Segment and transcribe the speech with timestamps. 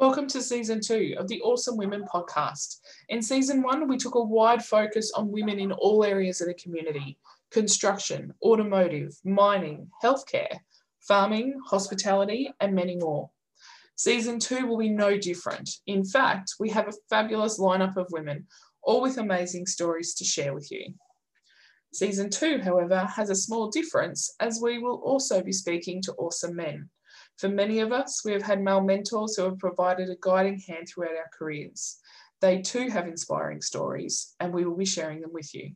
[0.00, 2.76] Welcome to season two of the Awesome Women podcast.
[3.10, 6.54] In season one, we took a wide focus on women in all areas of the
[6.54, 7.18] community
[7.50, 10.56] construction, automotive, mining, healthcare,
[11.06, 13.28] farming, hospitality, and many more.
[13.94, 15.68] Season two will be no different.
[15.86, 18.46] In fact, we have a fabulous lineup of women,
[18.82, 20.94] all with amazing stories to share with you.
[21.92, 26.56] Season two, however, has a small difference as we will also be speaking to awesome
[26.56, 26.88] men.
[27.40, 30.86] For many of us, we have had male mentors who have provided a guiding hand
[30.86, 31.98] throughout our careers.
[32.42, 35.70] They too have inspiring stories, and we will be sharing them with you.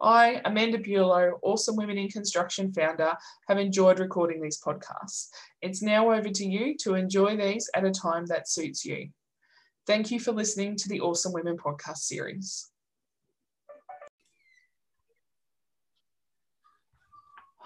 [0.00, 3.12] I, Amanda Bulow, Awesome Women in Construction founder,
[3.48, 5.28] have enjoyed recording these podcasts.
[5.60, 9.10] It's now over to you to enjoy these at a time that suits you.
[9.86, 12.70] Thank you for listening to the Awesome Women podcast series.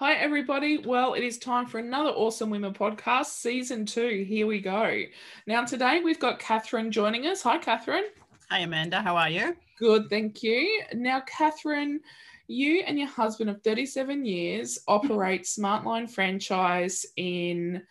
[0.01, 0.79] Hi, everybody.
[0.79, 4.25] Well, it is time for another Awesome Women podcast, season two.
[4.27, 5.03] Here we go.
[5.45, 7.43] Now, today we've got Catherine joining us.
[7.43, 8.05] Hi, Catherine.
[8.49, 9.03] Hi, Amanda.
[9.03, 9.55] How are you?
[9.77, 10.81] Good, thank you.
[10.95, 11.99] Now, Catherine,
[12.47, 17.83] you and your husband of 37 years operate Smartline franchise in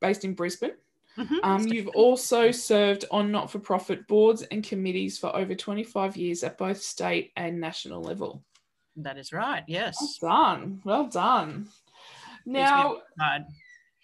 [0.00, 0.72] based in Brisbane.
[1.16, 1.36] Mm-hmm.
[1.44, 6.42] Um, you've also served on not for profit boards and committees for over 25 years
[6.42, 8.42] at both state and national level.
[8.96, 9.64] That is right.
[9.66, 10.18] Yes.
[10.20, 10.80] Well done.
[10.84, 11.68] Well done.
[12.46, 12.98] Now,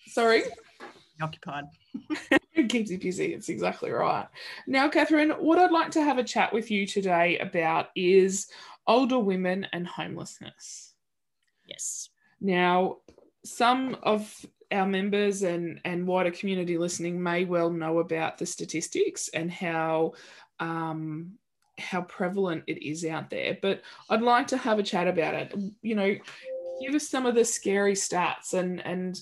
[0.08, 0.42] sorry.
[1.20, 1.64] Occupied.
[2.54, 3.34] it keeps you busy.
[3.34, 4.28] It's exactly right.
[4.66, 8.48] Now, Catherine, what I'd like to have a chat with you today about is
[8.86, 10.94] older women and homelessness.
[11.66, 12.10] Yes.
[12.40, 12.98] Now,
[13.44, 14.34] some of
[14.72, 20.12] our members and, and wider community listening may well know about the statistics and how
[20.60, 21.32] um,
[21.78, 23.58] how prevalent it is out there.
[23.60, 25.54] But I'd like to have a chat about it.
[25.82, 26.16] You know,
[26.80, 29.20] give us some of the scary stats and and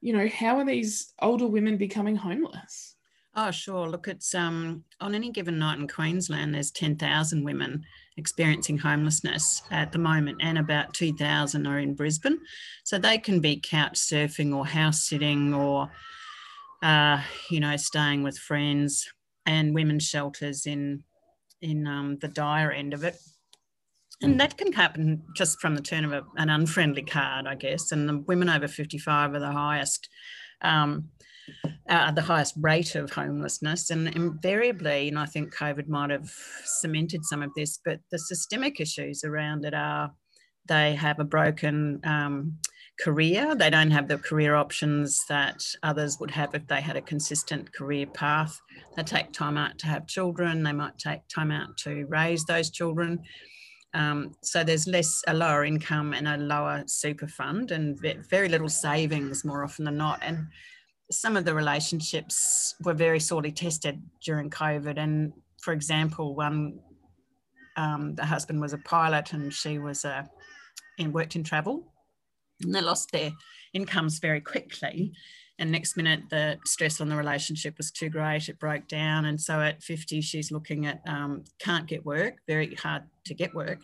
[0.00, 2.96] you know how are these older women becoming homeless?
[3.40, 3.88] Oh, sure.
[3.88, 7.84] Look, it's um, on any given night in Queensland, there's 10,000 women
[8.16, 12.40] experiencing homelessness at the moment, and about 2,000 are in Brisbane.
[12.82, 15.88] So they can be couch surfing or house sitting or,
[16.82, 19.08] uh, you know, staying with friends
[19.46, 21.04] and women's shelters in
[21.60, 23.16] in um, the dire end of it.
[24.20, 27.92] And that can happen just from the turn of a, an unfriendly card, I guess.
[27.92, 30.08] And the women over 55 are the highest,
[30.60, 31.10] um,
[31.88, 33.90] uh, the highest rate of homelessness.
[33.90, 36.30] And invariably, and I think COVID might have
[36.64, 40.10] cemented some of this, but the systemic issues around it are
[40.66, 42.58] they have a broken um,
[43.00, 43.54] career.
[43.54, 47.72] They don't have the career options that others would have if they had a consistent
[47.72, 48.60] career path.
[48.96, 50.62] They take time out to have children.
[50.62, 53.22] They might take time out to raise those children.
[53.94, 57.98] Um, so there's less a lower income and a lower super fund and
[58.28, 60.18] very little savings more often than not.
[60.22, 60.48] And
[61.10, 64.98] some of the relationships were very sorely tested during COVID.
[64.98, 65.32] And
[65.62, 66.80] for example, one
[67.76, 70.28] um, the husband was a pilot and she was a
[70.98, 71.92] and worked in travel
[72.62, 73.32] and they lost their
[73.72, 75.12] incomes very quickly.
[75.58, 78.48] And next minute, the stress on the relationship was too great.
[78.48, 79.24] It broke down.
[79.24, 83.54] And so at 50, she's looking at um, can't get work, very hard to get
[83.54, 83.80] work,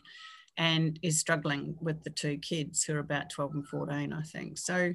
[0.57, 4.59] and is struggling with the two kids who are about 12 and 14, I think.
[4.59, 4.95] So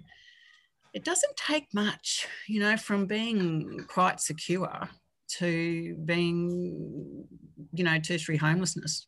[0.93, 4.89] it doesn't take much, you know, from being quite secure
[5.37, 7.25] to being,
[7.73, 9.05] you know, tertiary homelessness.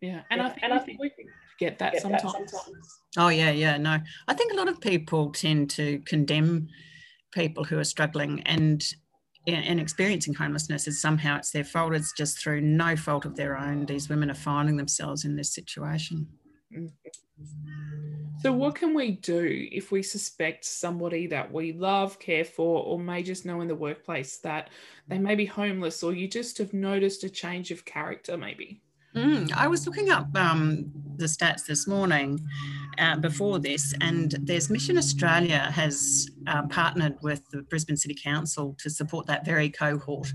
[0.00, 0.22] Yeah.
[0.30, 0.46] And, yeah.
[0.46, 1.10] I, think, and I think we
[1.58, 2.22] get that, get sometimes.
[2.22, 3.00] that sometimes.
[3.16, 3.76] Oh yeah, yeah.
[3.76, 6.68] No, I think a lot of people tend to condemn
[7.32, 8.84] people who are struggling and
[9.46, 11.94] and experiencing homelessness as somehow it's their fault.
[11.94, 13.86] It's just through no fault of their own.
[13.86, 16.26] These women are finding themselves in this situation.
[18.40, 22.98] So, what can we do if we suspect somebody that we love, care for, or
[22.98, 24.70] may just know in the workplace that
[25.08, 28.82] they may be homeless, or you just have noticed a change of character, maybe?
[29.14, 32.40] Mm, I was looking up um, the stats this morning
[32.98, 38.74] uh, before this, and there's Mission Australia has uh, partnered with the Brisbane City Council
[38.78, 40.32] to support that very cohort.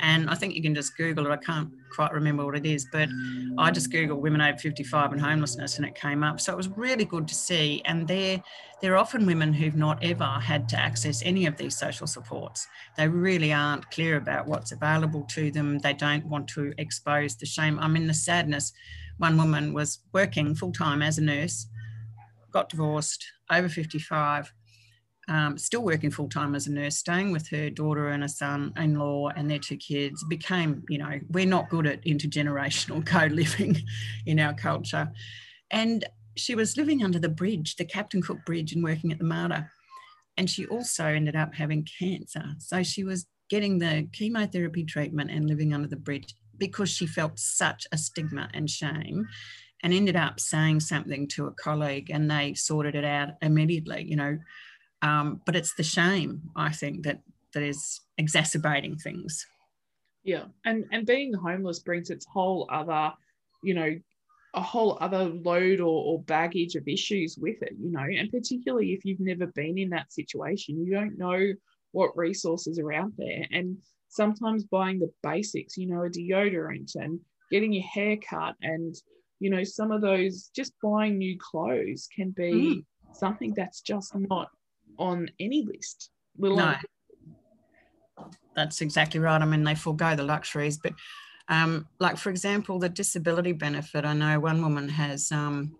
[0.00, 1.30] And I think you can just Google it.
[1.30, 3.08] I can't quite remember what it is, but
[3.56, 6.40] I just Googled women over 55 and homelessness and it came up.
[6.40, 7.80] So it was really good to see.
[7.86, 8.42] And they're,
[8.82, 12.68] they're often women who've not ever had to access any of these social supports.
[12.98, 15.78] They really aren't clear about what's available to them.
[15.78, 17.78] They don't want to expose the shame.
[17.78, 18.72] I mean, the sadness.
[19.18, 21.66] One woman was working full time as a nurse,
[22.52, 24.52] got divorced, over 55
[25.28, 28.72] um, still working full time as a nurse, staying with her daughter and a son
[28.76, 33.26] in law and their two kids, became, you know, we're not good at intergenerational co
[33.26, 33.76] living
[34.24, 35.10] in our culture.
[35.70, 36.04] And
[36.36, 39.70] she was living under the bridge, the Captain Cook Bridge, and working at the Mater.
[40.36, 42.44] And she also ended up having cancer.
[42.58, 47.38] So she was getting the chemotherapy treatment and living under the bridge because she felt
[47.38, 49.26] such a stigma and shame
[49.82, 54.16] and ended up saying something to a colleague and they sorted it out immediately you
[54.16, 54.38] know.
[55.02, 57.20] Um, but it's the shame i think that
[57.52, 59.46] that is exacerbating things.
[60.24, 63.12] Yeah and and being homeless brings its whole other
[63.62, 63.94] you know
[64.54, 68.00] a whole other load or, or baggage of issues with it you know.
[68.00, 71.52] And particularly if you've never been in that situation you don't know
[71.96, 73.46] what resources are out there.
[73.50, 73.78] And
[74.16, 77.20] sometimes buying the basics you know a deodorant and
[77.50, 78.96] getting your hair cut and
[79.40, 82.84] you know some of those just buying new clothes can be mm.
[83.14, 84.48] something that's just not
[84.98, 86.10] on any list.
[86.38, 86.74] No.
[88.54, 89.40] that's exactly right.
[89.40, 90.94] I mean they forego the luxuries but
[91.48, 94.04] um, like for example the disability benefit.
[94.04, 95.76] I know one woman has um,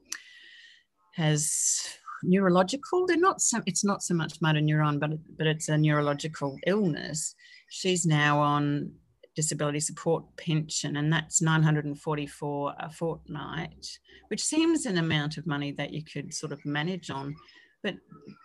[1.12, 3.06] has neurological.
[3.06, 7.34] They're not so it's not so much motor neuron but but it's a neurological illness
[7.68, 8.92] she's now on
[9.34, 13.98] disability support pension, and that's 944 a fortnight,
[14.28, 17.36] which seems an amount of money that you could sort of manage on,
[17.82, 17.94] but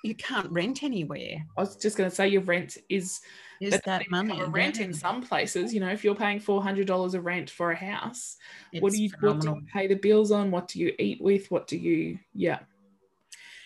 [0.03, 1.45] you can't rent anywhere.
[1.57, 3.21] I was just going to say your rent is
[3.61, 5.73] is that money rent in some places.
[5.73, 8.37] You know, if you're paying four hundred dollars a rent for a house,
[8.73, 10.51] it's what do you what do you pay the bills on?
[10.51, 11.49] What do you eat with?
[11.49, 12.59] What do you yeah.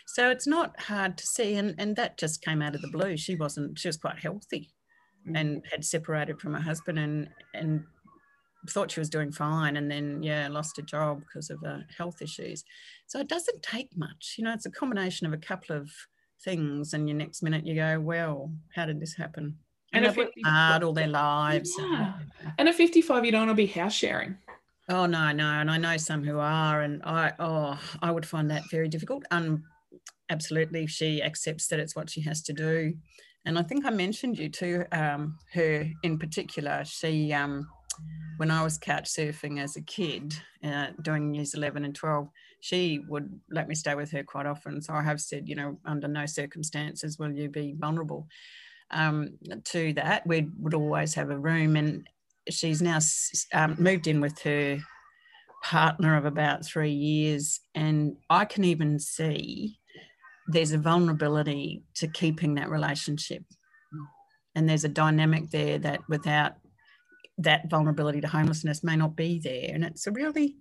[0.07, 3.17] So it's not hard to see, and and that just came out of the blue.
[3.17, 3.79] She wasn't.
[3.79, 4.69] She was quite healthy.
[5.33, 7.83] And had separated from her husband and and
[8.69, 12.21] thought she was doing fine and then yeah lost a job because of uh, health
[12.21, 12.63] issues.
[13.07, 15.89] So it doesn't take much you know it's a combination of a couple of
[16.43, 19.57] things and your next minute you go well how did this happen?
[19.93, 22.13] And, and they've hard all their lives yeah.
[22.41, 24.37] and, and at 55 you don't want to be house sharing.
[24.89, 28.51] Oh no no and i know some who are and i oh i would find
[28.51, 29.23] that very difficult.
[29.31, 29.63] And
[30.29, 32.93] absolutely she accepts that it's what she has to do
[33.45, 36.83] and I think I mentioned you to um, her in particular.
[36.85, 37.67] She, um,
[38.37, 42.27] when I was couch surfing as a kid, uh, doing years 11 and 12,
[42.61, 44.81] she would let me stay with her quite often.
[44.81, 48.27] So I have said, you know, under no circumstances will you be vulnerable
[48.89, 50.25] um, to that.
[50.25, 52.07] We would always have a room, and
[52.49, 52.99] she's now
[53.53, 54.79] um, moved in with her
[55.63, 59.77] partner of about three years, and I can even see
[60.47, 63.43] there's a vulnerability to keeping that relationship.
[64.55, 66.53] And there's a dynamic there that without
[67.39, 69.71] that vulnerability to homelessness may not be there.
[69.73, 70.55] And it's a really,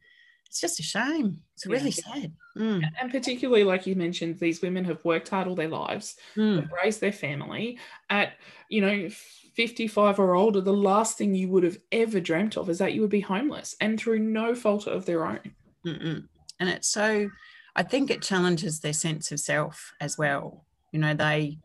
[0.46, 1.40] it's just a shame.
[1.54, 2.12] It's really yeah.
[2.12, 2.32] sad.
[2.58, 2.82] Mm.
[3.00, 6.68] And particularly, like you mentioned, these women have worked hard all their lives, mm.
[6.82, 7.78] raised their family.
[8.10, 8.32] At,
[8.68, 9.08] you know,
[9.54, 13.00] 55 or older, the last thing you would have ever dreamt of is that you
[13.00, 15.54] would be homeless and through no fault of their own.
[15.86, 16.26] Mm-mm.
[16.58, 17.28] And it's so,
[17.76, 20.64] I think it challenges their sense of self as well.
[20.92, 21.58] You know, they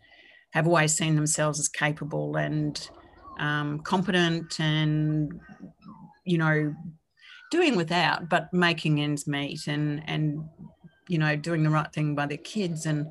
[0.51, 2.89] have always seen themselves as capable and
[3.39, 5.39] um, competent and,
[6.25, 6.75] you know,
[7.51, 10.43] doing without, but making ends meet and, and,
[11.07, 13.07] you know, doing the right thing by their kids and,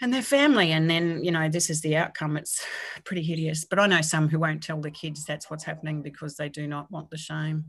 [0.00, 0.72] and their family.
[0.72, 2.36] And then, you know, this is the outcome.
[2.36, 2.64] It's
[3.04, 3.64] pretty hideous.
[3.64, 6.68] But I know some who won't tell their kids that's what's happening because they do
[6.68, 7.64] not want the shame.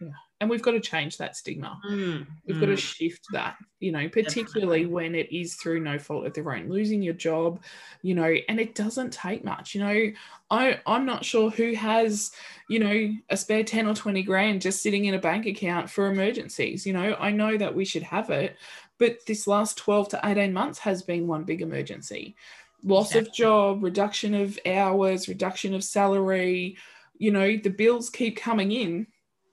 [0.00, 0.08] Yeah.
[0.40, 1.80] And we've got to change that stigma.
[1.84, 2.60] Mm, we've mm.
[2.60, 4.86] got to shift that, you know, particularly Definitely.
[4.86, 7.60] when it is through no fault of their own, losing your job,
[8.02, 9.74] you know, and it doesn't take much.
[9.74, 10.12] You know,
[10.48, 12.30] I, I'm not sure who has,
[12.68, 16.06] you know, a spare 10 or 20 grand just sitting in a bank account for
[16.08, 16.86] emergencies.
[16.86, 18.56] You know, I know that we should have it,
[18.98, 22.36] but this last 12 to 18 months has been one big emergency.
[22.84, 23.28] Loss exactly.
[23.28, 26.76] of job, reduction of hours, reduction of salary,
[27.18, 29.08] you know, the bills keep coming in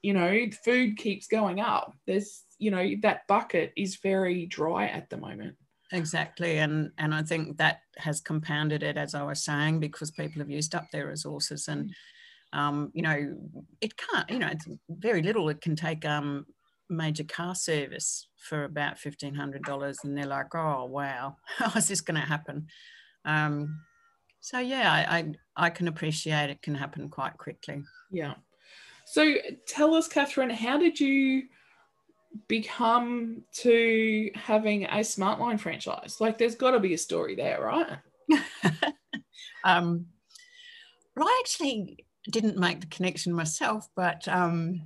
[0.06, 1.92] you know, food keeps going up.
[2.06, 5.56] There's, you know, that bucket is very dry at the moment.
[5.92, 6.60] Exactly.
[6.60, 10.50] And and I think that has compounded it, as I was saying, because people have
[10.52, 11.92] used up their resources and
[12.54, 13.36] um, you know,
[13.82, 15.50] it can't, you know, it's very little.
[15.50, 16.46] It can take um
[16.88, 21.88] major car service for about fifteen hundred dollars and they're like, oh wow, how is
[21.88, 22.68] this gonna happen?
[23.26, 23.82] Um,
[24.40, 27.82] so yeah, I, I I can appreciate it can happen quite quickly.
[28.12, 28.36] Yeah.
[29.06, 29.36] So
[29.68, 31.44] tell us, Catherine, how did you
[32.48, 36.18] become to having a Smartline franchise?
[36.20, 37.98] Like, there's got to be a story there, right?
[39.64, 40.08] um,
[41.16, 44.82] well, I actually didn't make the connection myself, but um,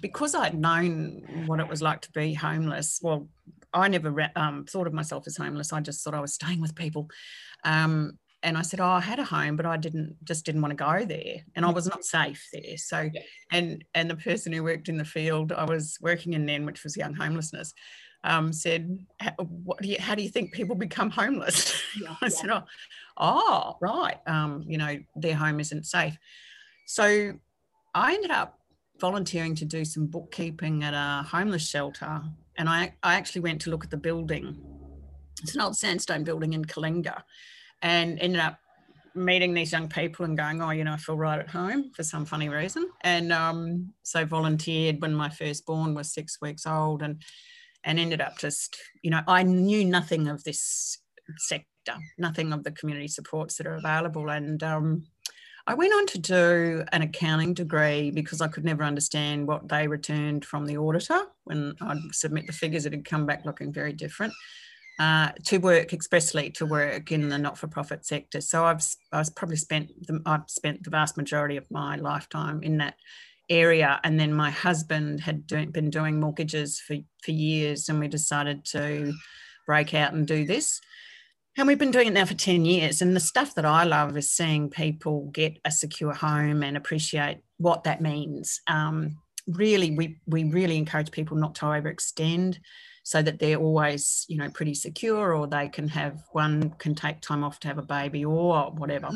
[0.00, 3.28] because I'd known what it was like to be homeless, well,
[3.72, 5.72] I never um, thought of myself as homeless.
[5.72, 7.10] I just thought I was staying with people.
[7.64, 10.72] Um, and I said, "Oh, I had a home, but I didn't just didn't want
[10.72, 13.20] to go there, and I was not safe there." So, yeah.
[13.52, 16.84] and and the person who worked in the field I was working in then, which
[16.84, 17.72] was young homelessness,
[18.24, 18.98] um, said,
[19.38, 19.96] "What do you?
[19.98, 22.64] How do you think people become homeless?" Yeah, I said, "Oh,
[23.16, 24.18] oh right.
[24.26, 26.16] Um, you know, their home isn't safe."
[26.86, 27.32] So
[27.94, 28.58] I ended up
[29.00, 32.22] volunteering to do some bookkeeping at a homeless shelter,
[32.58, 34.62] and I I actually went to look at the building.
[35.42, 37.22] It's an old sandstone building in Kalinga,
[37.82, 38.58] and ended up
[39.14, 42.02] meeting these young people and going, oh, you know, I feel right at home for
[42.02, 42.88] some funny reason.
[43.02, 47.22] And um, so volunteered when my firstborn was six weeks old and
[47.84, 50.98] and ended up just, you know, I knew nothing of this
[51.36, 54.28] sector, nothing of the community supports that are available.
[54.28, 55.04] And um,
[55.68, 59.86] I went on to do an accounting degree because I could never understand what they
[59.86, 64.32] returned from the auditor when I'd submit the figures, it'd come back looking very different.
[64.98, 68.40] Uh, to work expressly to work in the not-for-profit sector.
[68.40, 72.78] So I've I've probably spent the, I've spent the vast majority of my lifetime in
[72.78, 72.94] that
[73.50, 74.00] area.
[74.04, 78.64] And then my husband had do, been doing mortgages for for years, and we decided
[78.66, 79.12] to
[79.66, 80.80] break out and do this.
[81.58, 83.00] And we've been doing it now for 10 years.
[83.00, 87.38] And the stuff that I love is seeing people get a secure home and appreciate
[87.56, 88.60] what that means.
[88.66, 92.58] Um, really, we, we really encourage people not to overextend
[93.06, 97.20] so that they're always, you know, pretty secure or they can have one can take
[97.20, 99.10] time off to have a baby or whatever.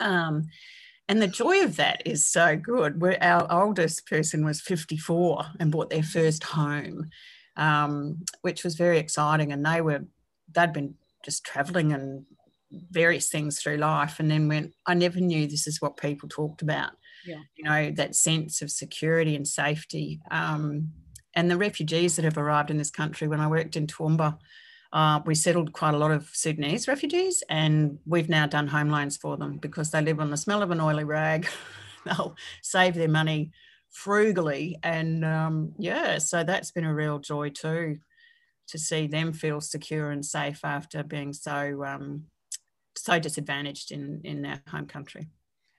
[0.00, 0.48] Um,
[1.06, 2.98] and the joy of that is so good.
[2.98, 7.10] We're, our oldest person was 54 and bought their first home,
[7.58, 9.52] um, which was very exciting.
[9.52, 10.06] And they were,
[10.54, 12.24] they'd been just traveling and
[12.70, 14.18] various things through life.
[14.18, 16.92] And then went, I never knew this is what people talked about.
[17.26, 17.42] Yeah.
[17.54, 20.20] You know, that sense of security and safety.
[20.30, 20.92] Um,
[21.38, 24.36] and the refugees that have arrived in this country, when I worked in Toowoomba,
[24.92, 29.16] uh, we settled quite a lot of Sudanese refugees, and we've now done home loans
[29.16, 31.46] for them because they live on the smell of an oily rag.
[32.04, 33.52] They'll save their money
[33.88, 37.98] frugally, and um, yeah, so that's been a real joy too
[38.66, 42.24] to see them feel secure and safe after being so um,
[42.96, 45.28] so disadvantaged in in their home country.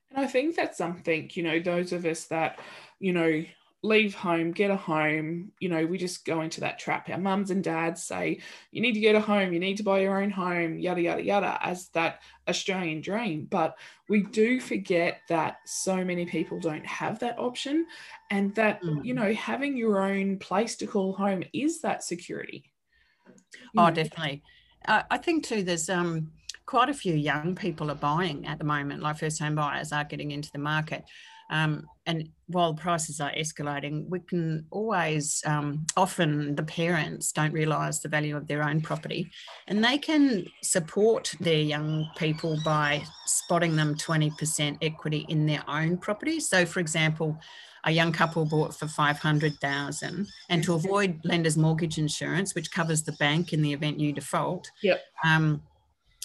[0.09, 2.59] And I think that's something you know those of us that
[2.99, 3.43] you know
[3.81, 5.51] leave home, get a home.
[5.59, 7.09] You know, we just go into that trap.
[7.09, 8.39] Our mums and dads say,
[8.71, 11.23] you need to get a home, you need to buy your own home, yada, yada,
[11.23, 13.47] yada, as that Australian dream.
[13.49, 13.77] But
[14.09, 17.85] we do forget that so many people don't have that option
[18.29, 19.03] and that, mm.
[19.05, 22.65] you know, having your own place to call home is that security.
[23.77, 24.43] Oh, definitely.
[24.85, 26.31] Uh, I think too, there's, um,
[26.65, 30.03] quite a few young people are buying at the moment, like first home buyers are
[30.03, 31.03] getting into the market.
[31.49, 37.99] Um, and while prices are escalating, we can always, um, often the parents don't realise
[37.99, 39.31] the value of their own property
[39.67, 45.97] and they can support their young people by spotting them 20% equity in their own
[45.97, 46.39] property.
[46.39, 47.39] So, for example,
[47.83, 53.13] a young couple bought for 500,000 and to avoid lender's mortgage insurance, which covers the
[53.13, 55.01] bank in the event you default, yep.
[55.25, 55.61] Um,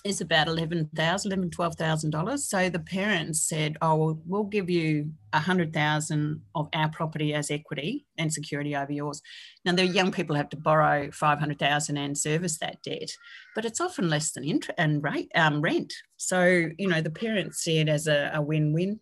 [0.04, 2.38] is about $11,000, $11,000, $12,000.
[2.38, 7.50] So the parents said, oh, well, we'll give you a 100000 of our property as
[7.50, 9.22] equity and security over yours.
[9.64, 13.08] Now, the young people have to borrow 500000 and service that debt,
[13.54, 15.92] but it's often less than interest and rate, um, rent.
[16.18, 19.00] So, you know, the parents see it as a, a win-win.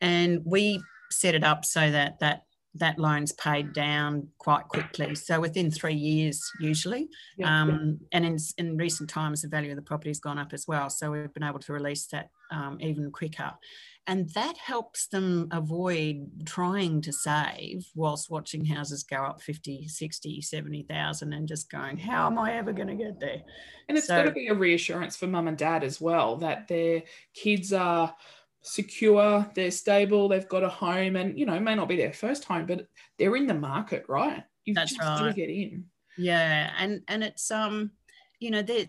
[0.00, 2.45] And we set it up so that that
[2.78, 5.14] that loan's paid down quite quickly.
[5.14, 7.08] So within three years, usually.
[7.36, 7.62] Yeah.
[7.62, 10.66] Um, and in, in recent times, the value of the property has gone up as
[10.66, 10.90] well.
[10.90, 13.52] So we've been able to release that um, even quicker.
[14.08, 20.40] And that helps them avoid trying to save whilst watching houses go up 50, 60,
[20.42, 23.42] 70,000 and just going, how am I ever going to get there?
[23.88, 26.68] And it's so, got to be a reassurance for mum and dad as well that
[26.68, 27.02] their
[27.34, 28.14] kids are
[28.66, 32.12] secure, they're stable, they've got a home, and you know, it may not be their
[32.12, 32.86] first home, but
[33.18, 34.42] they're in the market, right?
[34.64, 35.28] You've That's just right.
[35.28, 35.84] to get in.
[36.18, 37.92] Yeah, and and it's um,
[38.40, 38.88] you know, that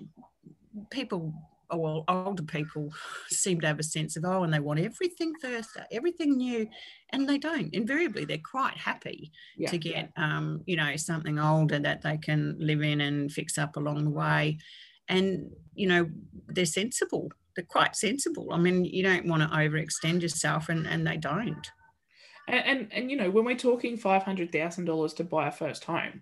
[0.90, 1.34] people
[1.70, 2.92] oh, well, older people
[3.28, 6.68] seem to have a sense of oh, and they want everything first, everything new,
[7.12, 7.74] and they don't.
[7.74, 10.38] Invariably, they're quite happy yeah, to get yeah.
[10.38, 14.12] um, you know, something older that they can live in and fix up along the
[14.12, 14.58] way,
[15.08, 16.10] and you know,
[16.48, 18.50] they're sensible they're quite sensible.
[18.54, 21.72] I mean, you don't want to overextend yourself, and, and they don't.
[22.48, 25.52] And, and, and you know, when we're talking five hundred thousand dollars to buy a
[25.52, 26.22] first home,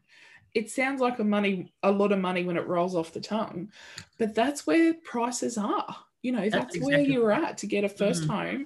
[0.54, 3.70] it sounds like a money a lot of money when it rolls off the tongue,
[4.18, 5.96] but that's where prices are.
[6.22, 8.66] You know, that's, that's exactly where you're at to get a 1st mm home.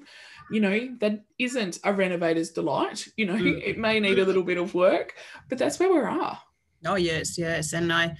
[0.52, 3.08] You know, that isn't a renovator's delight.
[3.18, 5.16] You know, mm it may need a little bit of work,
[5.50, 6.40] but that's where we are.
[6.86, 8.16] Oh yes, yes, and I,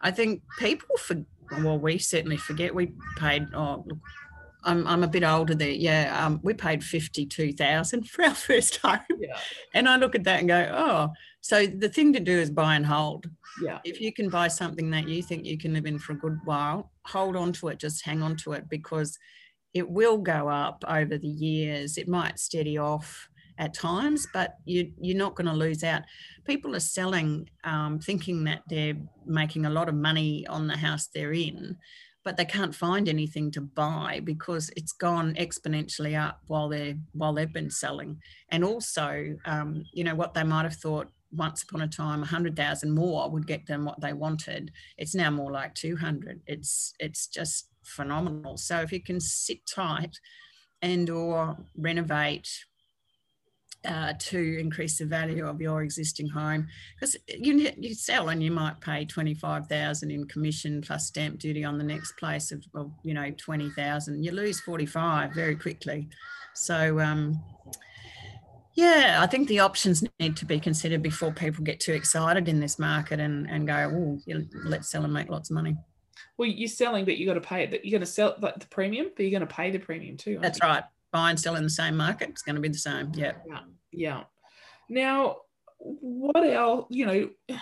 [0.00, 1.16] I think people for
[1.62, 3.46] well, we certainly forget we paid.
[3.54, 3.98] Oh, look,
[4.64, 5.70] I'm, I'm a bit older there.
[5.70, 9.38] Yeah, um, we paid fifty two thousand for our first home, Yeah.
[9.74, 11.12] and I look at that and go, oh.
[11.40, 13.30] So the thing to do is buy and hold.
[13.62, 13.78] Yeah.
[13.84, 16.38] If you can buy something that you think you can live in for a good
[16.44, 17.78] while, hold on to it.
[17.78, 19.16] Just hang on to it because
[19.72, 21.96] it will go up over the years.
[21.96, 23.27] It might steady off
[23.58, 26.02] at times, but you, you're not going to lose out.
[26.44, 28.96] People are selling um, thinking that they're
[29.26, 31.76] making a lot of money on the house they're in,
[32.24, 37.32] but they can't find anything to buy because it's gone exponentially up while they're while
[37.32, 38.20] they've been selling.
[38.50, 42.90] And also, um, you know, what they might have thought once upon a time 100,000
[42.90, 44.70] more would get them what they wanted.
[44.96, 46.40] It's now more like 200.
[46.46, 48.56] It's it's just phenomenal.
[48.56, 50.18] So if you can sit tight
[50.82, 52.48] and or renovate
[53.84, 56.66] uh, to increase the value of your existing home
[56.98, 61.78] because you, you sell and you might pay 25,000 in commission plus stamp duty on
[61.78, 66.08] the next place of, of you know 20,000 you lose 45 very quickly
[66.54, 67.40] so um,
[68.78, 72.60] yeah, I think the options need to be considered before people get too excited in
[72.60, 75.76] this market and, and go, oh, let's sell and make lots of money.
[76.36, 77.84] Well, you're selling, but you got to pay it.
[77.84, 80.38] You're going to sell like the premium, but you're going to pay the premium too.
[80.40, 80.68] That's you?
[80.68, 80.84] right.
[81.12, 82.28] Buy and sell in the same market.
[82.30, 83.12] It's going to be the same.
[83.14, 83.32] Yeah.
[83.46, 83.60] Yeah.
[83.92, 84.24] Yeah.
[84.88, 85.38] Now,
[85.78, 86.86] what else?
[86.90, 87.58] You know,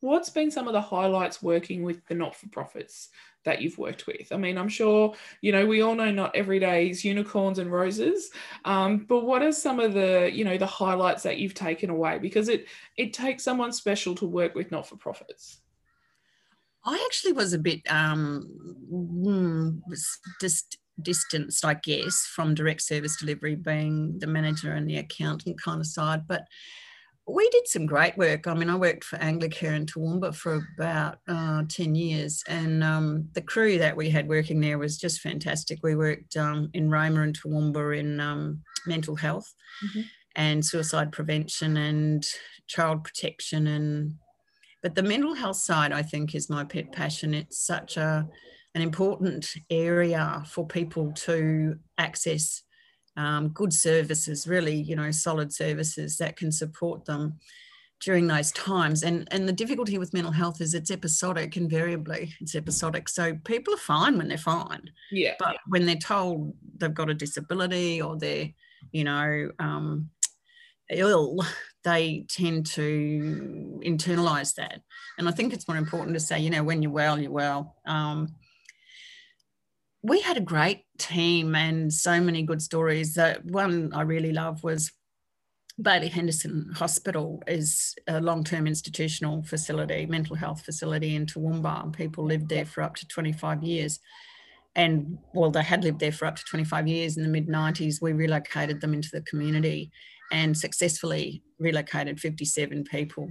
[0.00, 3.08] what's been some of the highlights working with the not-for-profits
[3.44, 4.32] that you've worked with?
[4.32, 7.72] I mean, I'm sure, you know, we all know not every day is unicorns and
[7.72, 8.30] roses,
[8.64, 12.18] um, but what are some of the, you know, the highlights that you've taken away?
[12.18, 15.60] Because it it takes someone special to work with not-for-profits.
[16.84, 18.42] I actually was a bit um,
[18.90, 19.78] hmm,
[20.40, 25.80] just distanced, I guess, from direct service delivery, being the manager and the accountant kind
[25.80, 26.44] of side, but
[27.34, 28.46] we did some great work.
[28.46, 33.28] I mean, I worked for Anglicare in Toowoomba for about uh, 10 years, and um,
[33.34, 35.78] the crew that we had working there was just fantastic.
[35.82, 39.52] We worked um, in Roma and Toowoomba in um, mental health
[39.84, 40.00] mm-hmm.
[40.36, 42.26] and suicide prevention and
[42.66, 43.66] child protection.
[43.66, 44.14] And
[44.82, 47.34] But the mental health side, I think, is my pet passion.
[47.34, 48.26] It's such a
[48.74, 52.62] an important area for people to access
[53.16, 57.38] um, good services, really, you know, solid services that can support them
[58.00, 59.02] during those times.
[59.02, 62.32] And, and the difficulty with mental health is it's episodic invariably.
[62.40, 63.08] It's episodic.
[63.08, 64.90] So people are fine when they're fine.
[65.10, 65.34] Yeah.
[65.38, 68.50] But when they're told they've got a disability or they're,
[68.92, 70.10] you know, um,
[70.90, 71.40] ill,
[71.84, 74.80] they tend to internalize that.
[75.18, 77.76] And I think it's more important to say, you know, when you're well, you're well.
[77.86, 78.34] Um,
[80.02, 83.14] we had a great team and so many good stories.
[83.14, 84.92] That one I really love was
[85.80, 91.94] Baillie Henderson Hospital is a long-term institutional facility, mental health facility in Toowoomba.
[91.94, 93.98] People lived there for up to 25 years.
[94.74, 97.16] And well, they had lived there for up to 25 years.
[97.16, 99.90] In the mid 90s, we relocated them into the community
[100.32, 103.30] and successfully relocated 57 people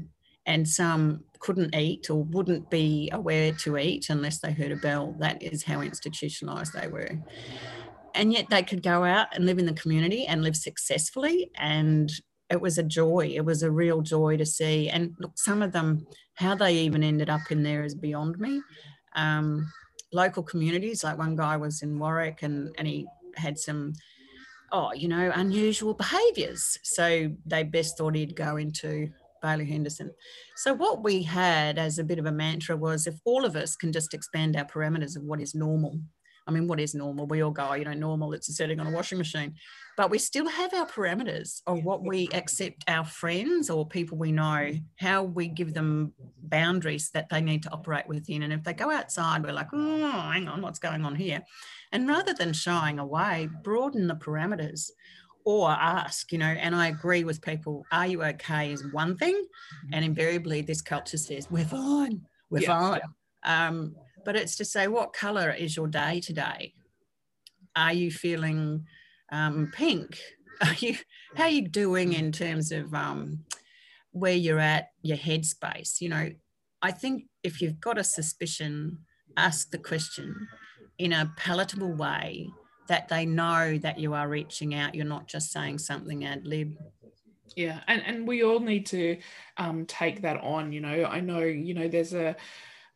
[0.50, 5.16] and some couldn't eat or wouldn't be aware to eat unless they heard a bell.
[5.20, 7.20] That is how institutionalized they were.
[8.16, 11.52] And yet they could go out and live in the community and live successfully.
[11.56, 12.12] And
[12.50, 13.32] it was a joy.
[13.34, 14.90] It was a real joy to see.
[14.90, 18.64] And look, some of them, how they even ended up in there is beyond me.
[19.16, 19.72] Um,
[20.12, 23.94] local communities, like one guy was in Warwick and, and he had some
[24.72, 26.78] oh, you know, unusual behaviours.
[26.84, 29.10] So they best thought he'd go into
[29.42, 30.12] Baillie Henderson.
[30.56, 33.76] So, what we had as a bit of a mantra was if all of us
[33.76, 36.00] can just expand our parameters of what is normal.
[36.50, 37.28] I mean, what is normal?
[37.28, 39.54] We all go, oh, you know, normal, it's a setting on a washing machine.
[39.96, 44.32] But we still have our parameters of what we accept our friends or people we
[44.32, 48.42] know, how we give them boundaries that they need to operate within.
[48.42, 51.44] And if they go outside, we're like, oh, hang on, what's going on here?
[51.92, 54.90] And rather than shying away, broaden the parameters
[55.46, 59.36] or ask, you know, and I agree with people, are you okay is one thing.
[59.36, 59.94] Mm-hmm.
[59.94, 63.02] And invariably this culture says, we're fine, we're yeah, fine.
[63.46, 63.68] Yeah.
[63.68, 66.74] Um, but it's to say, what color is your day today?
[67.76, 68.86] Are you feeling
[69.32, 70.20] um, pink?
[70.62, 70.98] Are you,
[71.36, 73.46] how are you doing in terms of um,
[74.12, 76.02] where you're at, your headspace?
[76.02, 76.30] You know,
[76.82, 78.98] I think if you've got a suspicion,
[79.38, 80.50] ask the question
[80.98, 82.50] in a palatable way
[82.90, 84.94] that they know that you are reaching out.
[84.94, 86.78] You're not just saying something ad lib.
[87.56, 89.18] Yeah, and and we all need to
[89.58, 90.72] um, take that on.
[90.72, 92.36] You know, I know you know there's a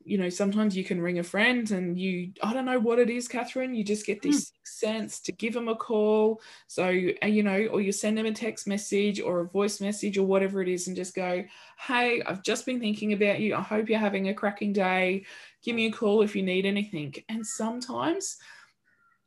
[0.06, 3.10] you know sometimes you can ring a friend and you i don't know what it
[3.10, 4.51] is catherine you just get this mm.
[4.63, 8.67] sense to give them a call so you know or you send them a text
[8.67, 11.43] message or a voice message or whatever it is and just go
[11.79, 15.23] hey i've just been thinking about you i hope you're having a cracking day
[15.63, 18.38] give me a call if you need anything and sometimes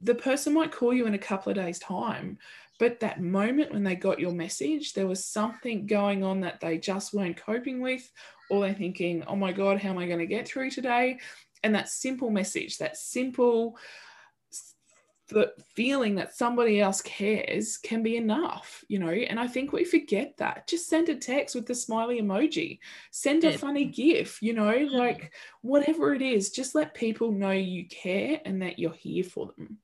[0.01, 2.39] the person might call you in a couple of days' time,
[2.79, 6.79] but that moment when they got your message, there was something going on that they
[6.79, 8.11] just weren't coping with,
[8.51, 11.19] or they're thinking, oh my God, how am I going to get through today?
[11.63, 13.79] And that simple message, that simple
[15.29, 19.09] the feeling that somebody else cares can be enough, you know.
[19.09, 20.69] And I think we forget that.
[20.69, 22.79] Just send a text with the smiley emoji,
[23.11, 24.95] send a funny GIF, you know, mm-hmm.
[24.95, 25.33] like
[25.63, 29.79] whatever it is, just let people know you care and that you're here for them.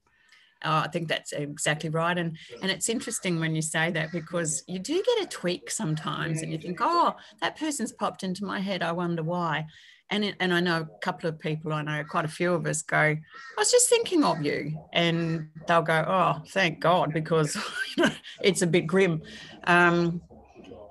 [0.65, 2.17] Oh, I think that's exactly right.
[2.17, 6.43] And and it's interesting when you say that because you do get a tweak sometimes
[6.43, 8.83] and you think, oh, that person's popped into my head.
[8.83, 9.67] I wonder why.
[10.11, 12.67] And, it, and I know a couple of people, I know quite a few of
[12.67, 13.19] us go, I
[13.57, 14.79] was just thinking of you.
[14.93, 17.57] And they'll go, oh, thank God, because
[18.43, 19.23] it's a bit grim.
[19.65, 20.21] Um,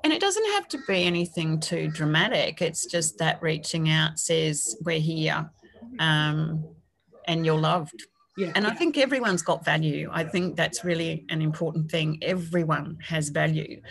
[0.03, 2.63] and it doesn't have to be anything too dramatic.
[2.63, 5.51] It's just that reaching out says, we're here
[5.99, 6.65] um,
[7.27, 8.07] and you're loved
[8.41, 8.65] yeah, and.
[8.67, 10.09] I think everyone's got value.
[10.11, 12.17] I think that's really an important thing.
[12.21, 13.81] Everyone has value.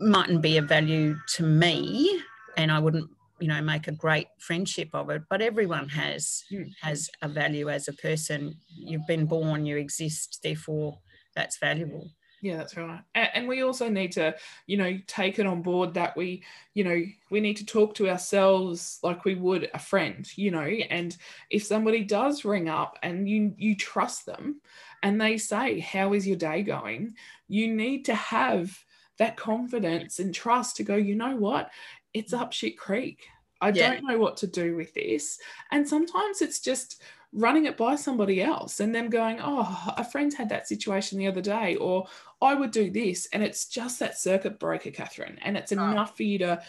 [0.00, 2.22] Mightn't be a value to me,
[2.56, 3.10] and I wouldn't,
[3.40, 5.22] you know, make a great friendship of it.
[5.28, 6.70] But everyone has mm.
[6.80, 8.54] has a value as a person.
[8.68, 10.98] You've been born, you exist, therefore
[11.34, 12.10] that's valuable.
[12.42, 13.02] Yeah, that's right.
[13.14, 14.34] And we also need to,
[14.66, 18.08] you know, take it on board that we, you know, we need to talk to
[18.08, 21.16] ourselves like we would a friend, you know, and
[21.50, 24.60] if somebody does ring up and you you trust them
[25.02, 27.14] and they say, "How is your day going?"
[27.48, 28.84] you need to have
[29.18, 31.70] that confidence and trust to go, "You know what?
[32.14, 33.26] It's up shit creek.
[33.60, 33.90] I yeah.
[33.90, 35.38] don't know what to do with this."
[35.70, 40.32] And sometimes it's just running it by somebody else and them going, oh, a friend
[40.34, 42.06] had that situation the other day, or
[42.42, 43.28] I would do this.
[43.32, 45.38] And it's just that circuit breaker, Catherine.
[45.42, 45.74] And it's oh.
[45.74, 46.62] enough for you to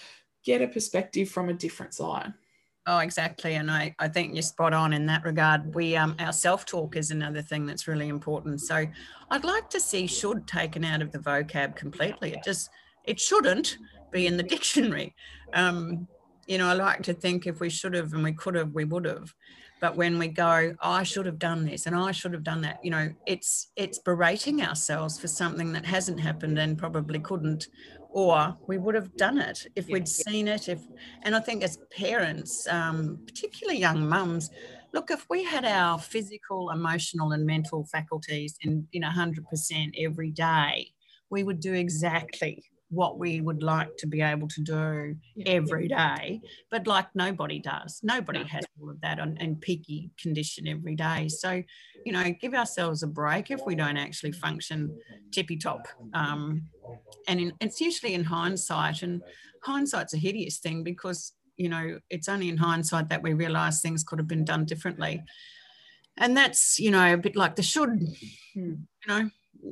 [0.43, 2.33] get a perspective from a different side.
[2.87, 3.55] Oh, exactly.
[3.55, 5.75] And I, I think you're spot on in that regard.
[5.75, 8.59] We um our self-talk is another thing that's really important.
[8.61, 8.85] So
[9.29, 12.33] I'd like to see should taken out of the vocab completely.
[12.33, 12.71] It just
[13.03, 13.77] it shouldn't
[14.11, 15.15] be in the dictionary.
[15.53, 16.07] Um,
[16.47, 18.85] you know, I like to think if we should have and we could have, we
[18.85, 19.33] would have
[19.81, 22.79] but when we go i should have done this and i should have done that
[22.83, 27.67] you know it's it's berating ourselves for something that hasn't happened and probably couldn't
[28.09, 30.79] or we would have done it if we'd seen it if
[31.23, 34.49] and i think as parents um, particularly young mums
[34.93, 40.91] look if we had our physical emotional and mental faculties in in 100% every day
[41.29, 45.53] we would do exactly what we would like to be able to do yeah.
[45.53, 48.45] every day but like nobody does nobody no.
[48.45, 51.63] has all of that on in peaky condition every day so
[52.05, 54.95] you know give ourselves a break if we don't actually function
[55.31, 56.61] tippy top um,
[57.27, 59.21] and in, it's usually in hindsight and
[59.63, 64.03] hindsight's a hideous thing because you know it's only in hindsight that we realize things
[64.03, 65.23] could have been done differently
[66.17, 67.89] and that's you know a bit like the should
[68.53, 68.73] hmm.
[68.73, 69.29] you know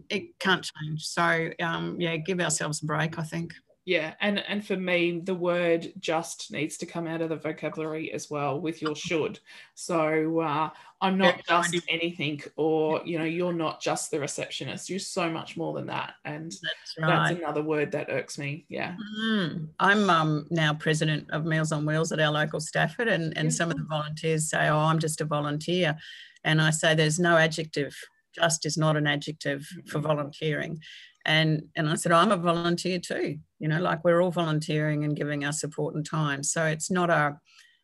[0.09, 1.05] it can't change.
[1.05, 3.19] So um, yeah, give ourselves a break.
[3.19, 3.53] I think.
[3.89, 8.11] Yeah, and and for me, the word "just" needs to come out of the vocabulary
[8.13, 9.39] as well with your "should."
[9.73, 10.69] So uh,
[11.01, 14.91] I'm not just anything, or you know, you're not just the receptionist.
[14.91, 17.07] You're so much more than that, and that's, right.
[17.07, 18.67] that's another word that irks me.
[18.69, 19.67] Yeah, mm.
[19.79, 23.71] I'm um, now president of Meals on Wheels at our local Stafford, and and some
[23.71, 25.97] of the volunteers say, "Oh, I'm just a volunteer,"
[26.43, 27.95] and I say, "There's no adjective
[28.35, 30.79] just is not an adjective for volunteering.
[31.25, 35.15] And, and I said, I'm a volunteer too, you know, like we're all volunteering and
[35.15, 36.43] giving our support and time.
[36.43, 37.37] So it's not a,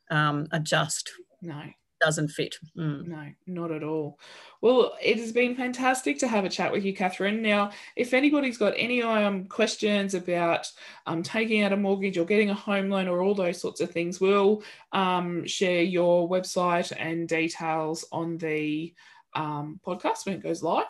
[0.09, 1.11] um, a just.
[1.41, 1.61] No
[2.05, 2.55] doesn't fit.
[2.77, 3.07] Mm.
[3.07, 4.19] No, not at all.
[4.61, 7.41] Well, it has been fantastic to have a chat with you, Catherine.
[7.41, 10.71] Now, if anybody's got any um, questions about
[11.05, 13.91] um, taking out a mortgage or getting a home loan or all those sorts of
[13.91, 18.93] things, we'll um, share your website and details on the
[19.35, 20.85] um, podcast when it goes live.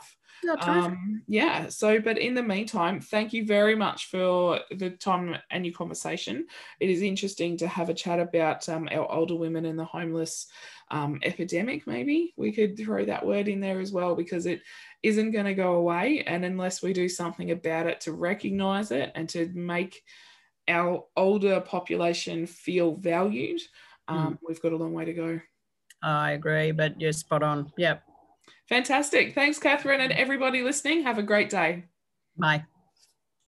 [0.60, 1.70] Um, yeah.
[1.70, 6.46] So, but in the meantime, thank you very much for the time and your conversation.
[6.80, 10.48] It is interesting to have a chat about um, our older women and the homeless
[10.92, 11.88] um, epidemic.
[11.88, 14.62] Maybe we could throw that word in there as well because it
[15.04, 16.24] isn't going to go away.
[16.28, 20.04] And unless we do something about it to recognize it and to make
[20.68, 23.62] our older population feel valued,
[24.08, 24.38] um, mm.
[24.48, 25.40] we've got a long way to go.
[26.04, 27.72] I agree, but you're spot on.
[27.78, 28.04] Yep.
[28.70, 29.36] Fantastic.
[29.36, 31.04] Thanks, Catherine, and everybody listening.
[31.04, 31.86] Have a great day.
[32.38, 32.66] Bye.